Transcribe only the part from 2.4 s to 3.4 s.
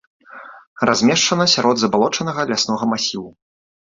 ляснога масіву.